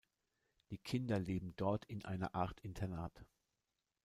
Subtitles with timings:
[0.71, 3.23] Die Kinder leben dort in einer Art Internat.